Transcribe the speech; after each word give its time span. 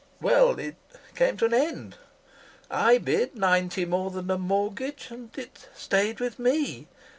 Well, 0.19 0.57
it 0.57 0.77
came 1.13 1.37
to 1.37 1.45
an 1.45 1.53
end. 1.53 1.95
I 2.71 2.97
bid 2.97 3.35
ninety 3.35 3.85
more 3.85 4.09
than 4.09 4.25
the 4.25 4.37
mortgage; 4.39 5.11
and 5.11 5.29
it 5.37 5.67
stayed 5.75 6.19
with 6.19 6.39
me. 6.39 6.87